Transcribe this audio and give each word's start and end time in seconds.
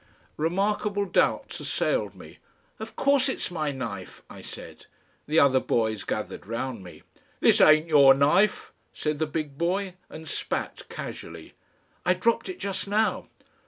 Remarkable 0.37 1.05
doubts 1.05 1.59
assailed 1.59 2.15
me. 2.15 2.39
"Of 2.79 2.95
course 2.95 3.29
it's 3.29 3.51
my 3.51 3.69
knife," 3.71 4.23
I 4.31 4.41
said. 4.41 4.87
The 5.27 5.37
other 5.39 5.59
boys 5.59 6.03
gathered 6.05 6.47
round 6.47 6.83
me. 6.83 7.03
"This 7.39 7.61
ain't 7.61 7.87
your 7.87 8.15
knife," 8.15 8.73
said 8.95 9.19
the 9.19 9.27
big 9.27 9.59
boy, 9.59 9.93
and 10.09 10.27
spat 10.27 10.89
casually. 10.89 11.53
"I 12.03 12.15
dropped 12.15 12.49
it 12.49 12.57
just 12.57 12.87
now." 12.87 13.27